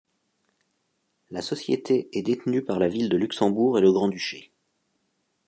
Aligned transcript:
La 1.29 1.43
société 1.43 2.09
est 2.17 2.23
détenue 2.23 2.63
par 2.63 2.79
la 2.79 2.87
ville 2.87 3.07
de 3.07 3.17
Luxembourg 3.17 3.77
et 3.77 3.81
le 3.81 3.91
grand-duché. 3.91 4.51